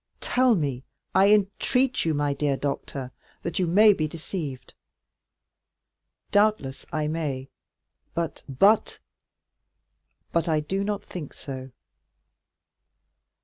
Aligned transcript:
Tell 0.19 0.55
me, 0.55 0.83
I 1.13 1.31
entreat 1.31 2.05
you, 2.05 2.15
my 2.15 2.33
dear 2.33 2.57
doctor, 2.57 3.11
that 3.43 3.59
you 3.59 3.67
may 3.67 3.93
be 3.93 4.07
deceived." 4.07 4.73
"Doubtless 6.31 6.87
I 6.91 7.07
may, 7.07 7.49
but——" 8.15 8.41
"But?" 8.49 8.97
30345m 10.33 10.33
"But 10.33 10.49
I 10.49 10.59
do 10.59 10.83
not 10.83 11.05
think 11.05 11.35
so." 11.35 11.69